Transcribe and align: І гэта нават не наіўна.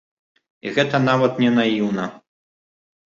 І 0.67 0.71
гэта 0.77 1.01
нават 1.09 1.33
не 1.43 1.51
наіўна. 1.59 2.11